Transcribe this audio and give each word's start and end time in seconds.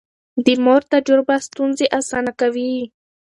د 0.45 0.47
مور 0.63 0.81
تجربه 0.93 1.35
ستونزې 1.47 1.85
اسانه 1.99 2.31
کوي. 2.39 2.73